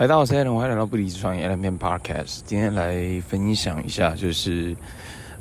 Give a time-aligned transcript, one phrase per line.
[0.00, 2.42] 嗨，大家好，我是 Allen，欢迎来到不离职创业 Allen Peng Podcast。
[2.46, 4.76] 今天来分享一下，就是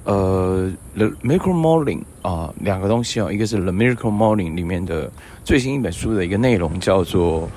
[0.03, 5.11] 呃，The Miracle Morning 啊，两个东西哦，一个是 The Miracle Morning 里面的
[5.43, 7.47] 最新一本书的一个内容，叫做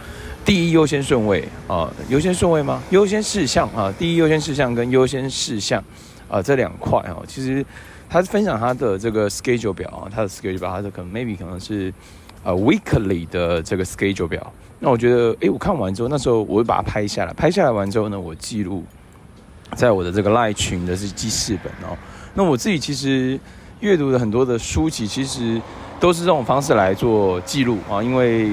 [0.45, 2.83] 第一优先顺位啊，优先顺位吗？
[2.91, 5.83] 优先事项啊，第一优先事项跟优先事项
[6.29, 7.65] 啊，这两块哦，其实
[8.11, 11.91] 他分享他的这个 schedule 表啊，他的 schedule 表，他的可能 maybe 可能是
[12.43, 14.53] 呃 weekly 的这个 schedule 表。
[14.79, 18.83] 那我觉得，诶，我看完之后，那时候我会把它拍下来，拍下来完之后呢，我记录
[19.75, 21.97] 在我的这个赖群的是记事本哦。
[22.33, 23.39] 那我自己其实
[23.81, 25.61] 阅读的很多的书籍，其实
[25.99, 28.53] 都是这种方式来做记录啊，因为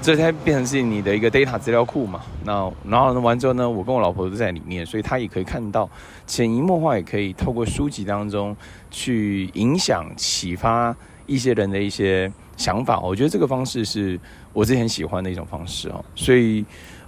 [0.00, 2.20] 这才变成是你的一个 data 资料库嘛。
[2.44, 5.88] 那然后呢，完之后呢，我跟我老婆都在里面，所以她也可以看到，
[6.26, 8.56] 潜移默化也可以透过书籍当中
[8.90, 10.92] 去影响、启发
[11.26, 13.00] 一些人的一些想法。
[13.00, 14.18] 我觉得这个方式是。
[14.54, 16.62] 我之前喜欢的一种方式哦，所以，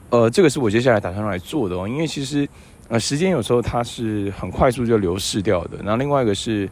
[0.08, 1.86] 呃，这个是我接下来打算来做的哦。
[1.86, 2.48] 因为其实，
[2.88, 5.76] 呃，时间有时候它是很快速就流逝掉的。
[5.82, 6.66] 然后另外一个是，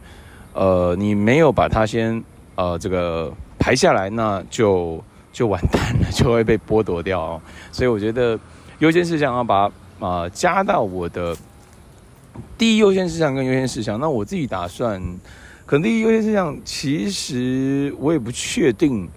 [0.53, 2.23] 呃，你没有把它先
[2.55, 4.99] 呃这个排下来，那就
[5.31, 7.41] 就完蛋了，就会被剥夺掉哦。
[7.71, 8.39] 所以我觉得
[8.79, 11.37] 优先事项要把、呃、加到我的
[12.57, 13.99] 第一优先事项跟优先事项。
[13.99, 14.99] 那我自己打算，
[15.65, 19.07] 可能第一优先事项其实我也不确定。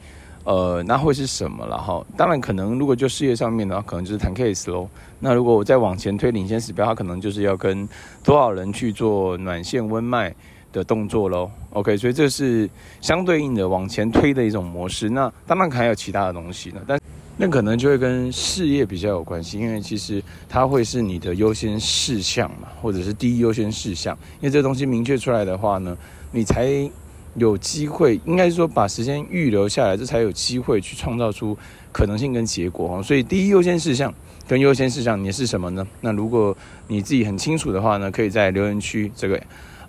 [0.44, 2.00] 呃，那会是什么了哈？
[2.16, 4.88] 当然，可能如果就事业上面的话，可能就是谈 case 喽。
[5.19, 7.88] 那如果我再往前推领先指标，它可能就是要跟
[8.22, 10.33] 多少人去做暖线温脉
[10.72, 11.50] 的动作喽。
[11.70, 15.10] OK，所以这是相对应的往前推的一种模式。
[15.10, 16.97] 那当然还有其他的东西呢，但
[17.36, 24.16] 那可能就会跟事业比较有关系，因为其实它会是你的优先事项嘛，或者是第一优先事项。
[24.41, 25.98] 因为这东西明确出来的话呢，
[26.37, 26.91] 你才。
[27.39, 31.55] 有机会，应该是说把时间预留下来，这才有机会去创造出
[31.93, 33.03] 可能性跟结果哈。
[33.03, 34.11] 所以第一优先事项
[34.48, 35.87] 跟优先事项你是什么呢？
[36.01, 36.56] 那如果
[36.89, 39.39] 你自己很清楚的话呢，可以在留言区这个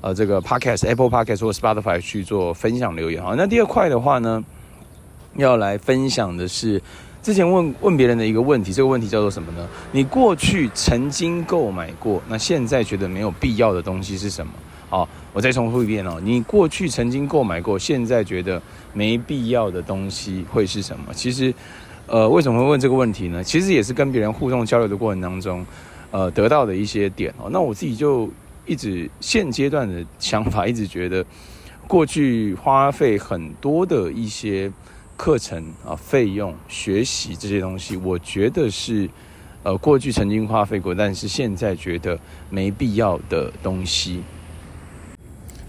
[0.02, 3.24] 呃这个 Podcast Apple Podcast 或者 Spotify 去做分享留言。
[3.24, 4.44] 哈，那第二块的话呢，
[5.38, 6.82] 要来分享的是
[7.24, 9.66] 之前问问别人的一个问题，这个问题叫做什么呢？
[9.94, 14.52] 你过去曾经购买过，那现在觉得没有必要的东西是什么？
[14.90, 16.18] 好，我再重复一遍哦。
[16.24, 18.62] 你过去曾经购买过，现在觉得
[18.94, 21.14] 没必要的东西会是什么？
[21.14, 21.54] 其实，
[22.06, 23.44] 呃，为什么会问这个问题呢？
[23.44, 25.66] 其实也是跟别人互动交流的过程当中，
[26.10, 27.50] 呃，得到的一些点哦。
[27.52, 28.30] 那我自己就
[28.66, 31.26] 一直现阶段的想法，一直觉得
[31.86, 34.72] 过去花费很多的一些
[35.18, 39.10] 课程啊、费用、学习这些东西，我觉得是
[39.64, 42.18] 呃过去曾经花费过，但是现在觉得
[42.50, 44.24] 没必要的东西。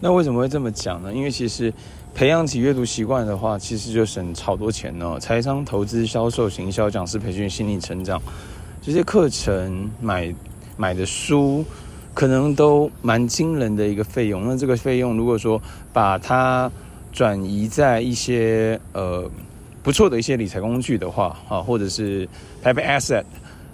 [0.01, 1.13] 那为什么会这么讲呢？
[1.13, 1.73] 因为其实
[2.15, 5.19] 培养起阅读习惯的话，其实就省超多钱哦。
[5.19, 8.21] 财商、投资、销售、行销、讲师培训、心理成长
[8.81, 10.33] 这些课程买
[10.77, 11.65] 买的书，
[12.15, 14.47] 可能都蛮惊人的一个费用。
[14.47, 15.61] 那这个费用如果说
[15.93, 16.71] 把它
[17.13, 19.29] 转移在一些呃
[19.83, 22.25] 不错的一些理财工具的话，啊，或者是
[22.63, 23.25] p a p e asset，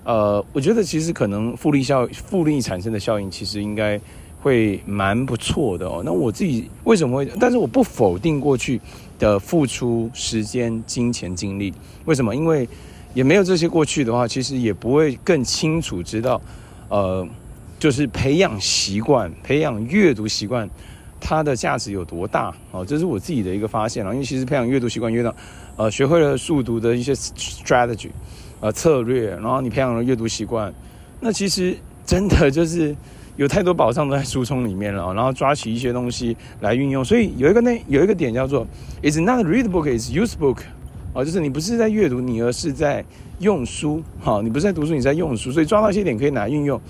[0.04, 4.00] 呃，我觉得其实可能复利效复利产生的效应，其实应该。
[4.44, 6.02] 会蛮不错的哦。
[6.04, 7.26] 那我自己为什么会？
[7.40, 8.78] 但是我不否定过去
[9.18, 11.72] 的付出时间、金钱、精力。
[12.04, 12.36] 为什么？
[12.36, 12.68] 因为
[13.14, 16.38] 也没有这些过去的话，其实也不会更清楚知道，
[16.90, 17.26] 呃，
[17.78, 20.68] 就是培养习惯、培养阅读习惯，
[21.18, 22.84] 它的价值有多大哦。
[22.84, 24.12] 这是我自己的一个发现了。
[24.12, 25.34] 因为其实培养阅读习惯，越到
[25.76, 28.10] 呃学会了速读的一些 strategy，
[28.60, 30.70] 呃策略，然后你培养了阅读习惯，
[31.20, 32.94] 那其实真的就是。
[33.36, 37.04] 有太多宝藏都在书丛里面了，然后抓起一些东西来运用。
[37.04, 38.64] 所以有一个那有一个点叫做
[39.02, 40.58] "It's not read book, it's use book"，
[41.12, 43.04] 哦，就是你不是在阅读，你而是在
[43.40, 44.00] 用书。
[44.20, 45.50] 好，你不是在读书，你在用书。
[45.50, 46.80] 所以抓到一些点可以拿来运用，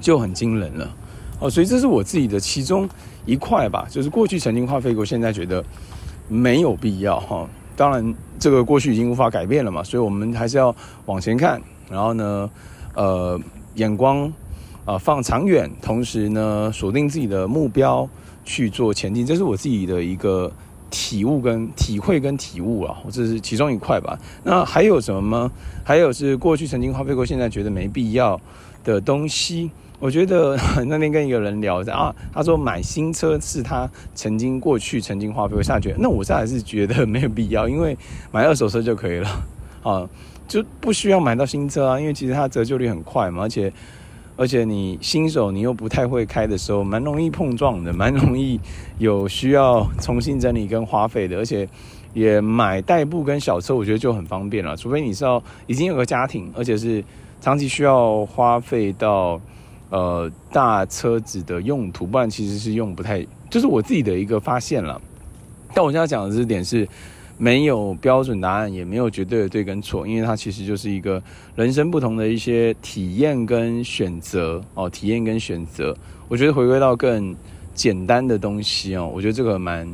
[0.00, 0.94] 就很惊人了。
[1.40, 2.86] 哦，所以这是我自己的其中
[3.24, 5.64] 一块吧，就是过去曾经花费过，现在觉得
[6.28, 7.18] 没有必要。
[7.20, 10.76] 哈，当然这个过去已经无法改变了嘛，所以我们还是要
[11.06, 11.58] 往前看。
[11.90, 12.50] 然后呢，
[12.94, 13.40] 呃，
[13.76, 14.30] 眼光。
[14.88, 18.08] 啊，放长远，同时呢，锁定自己的目标
[18.42, 20.50] 去做前进，这是我自己的一个
[20.88, 24.18] 体悟跟体会跟体悟啊，这是其中一块吧。
[24.44, 25.52] 那还有什么吗？
[25.84, 28.40] 还有是过去曾经花费过，现在觉得没必要
[28.82, 29.70] 的东西。
[30.00, 30.56] 我觉得
[30.88, 37.94] 那天跟一个人聊着啊，他说买新车是他曾经过去曾经花费过，现在觉得那我现在还是觉得没有必要，因为
[38.32, 39.28] 买二手车就可以了
[39.84, 40.08] 啊，
[40.48, 43.70] 就不需要买到新车啊，因为其实它折旧率很快嘛，而且。
[44.38, 48.58] 而且你新手，你又不太会开的时候，蛮容易碰撞的， 蛮容易
[48.98, 51.36] 有需要重新整理跟花费的。
[51.36, 51.68] 而且
[52.14, 54.76] 也买代步跟小车，我觉得就很方便了。
[54.76, 57.02] 除非你是要已经有个家庭，而且是
[57.40, 59.40] 长期需要花费到
[59.90, 63.26] 呃大车子的用途，不然其实是用不太。
[63.50, 65.00] 就是我自己的一个发现了。
[65.74, 66.88] 但我现在讲的这点是
[67.38, 71.22] 没有标准答案，也没有绝对的对跟错，因为它其实就是一个
[71.54, 75.96] 人生不同的一些体验跟选择哦，体验跟选择。
[76.28, 77.34] 我觉得回归到更
[77.74, 79.88] 简单的东西哦，我觉得这个蛮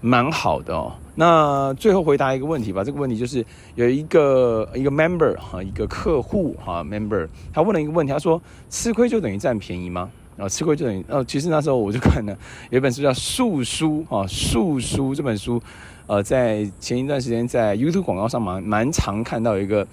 [0.00, 0.92] 蛮好的哦。
[1.14, 3.44] 那最后回答一个问题吧，这个问题就是
[3.74, 8.40] 有一个一个 member 哈，一个客户哈 member，他问了一个问题，他说
[8.70, 10.10] 吃亏就等于占便宜吗？
[10.38, 11.22] 啊，吃亏就等于哦。
[11.24, 12.36] 其实那时候我就看了
[12.70, 15.60] 有一本书叫《树书》啊，《树书》这本书，
[16.06, 19.86] 呃，在前一段时间在 YouTube 广告上蛮蛮常看到一个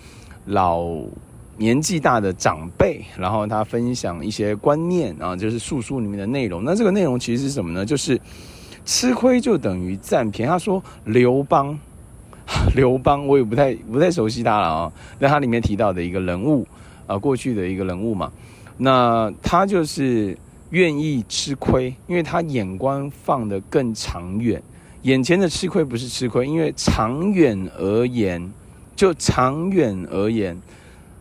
[0.45, 0.85] 老
[1.57, 6.63] 年纪大的长辈，然后他分享一些观念啊，就是《树书》里面的内容。
[6.63, 7.85] 那这个内容其实是什么呢？
[7.85, 8.19] 就是。
[8.87, 10.51] 吃亏就等于占便宜。
[10.51, 11.75] 他说刘邦，
[12.75, 14.93] 刘邦我也不太不太熟悉他了啊。
[15.17, 16.67] 那他里面提到的一个人物
[17.07, 18.31] 啊，过去的一个人物嘛，
[18.77, 20.37] 那他就是
[20.69, 24.61] 愿意吃亏，因为他眼光放得更长远。
[25.03, 28.51] 眼前的吃亏不是吃亏，因为长远而言，
[28.95, 30.59] 就长远而言，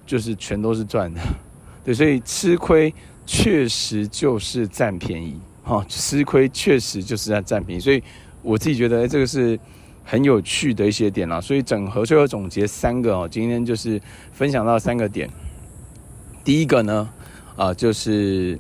[0.07, 1.21] 就是全都是赚的。
[1.85, 2.93] 对，所以吃亏
[3.27, 5.39] 确实就是占便宜。
[5.63, 8.03] 哈，吃亏确实就是在占便宜，所以
[8.43, 9.59] 我自己觉得这个是
[10.03, 11.41] 很有趣的一些点啦。
[11.41, 14.01] 所以整合最后总结三个哦，今天就是
[14.33, 15.29] 分享到三个点。
[16.43, 17.09] 第一个呢，
[17.57, 18.59] 啊，就是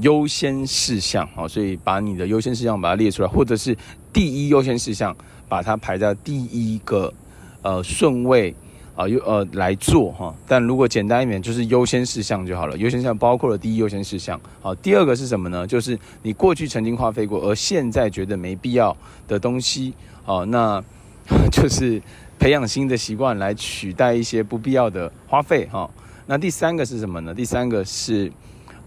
[0.00, 3.76] 优先事项啊，所以把你的优先事项把它列出来，或者是
[4.12, 5.16] 第一优先事项
[5.48, 7.12] 把它排在第一个
[7.62, 8.54] 呃顺位。
[8.96, 12.78] 啊，又呃来做哈，但如果简单一点，就是优先事项就好了。
[12.78, 15.66] 优先事项包括了第一优先事项，好，第二个是什么呢？
[15.66, 19.92] 就是你过去曾经花费过，而现在觉得没必要的东西，
[20.22, 20.80] 好，那
[21.50, 22.00] 就是
[22.38, 25.90] 培养新的习惯来取代一些不必要的花费哈。
[26.26, 27.34] 那第三个是什么呢？
[27.34, 28.32] 第三个是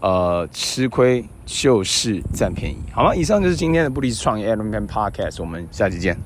[0.00, 3.14] 呃吃亏就是占便宜，好吗？
[3.14, 6.16] 以上就是今天的布里斯创业 Element Podcast，我们下期见。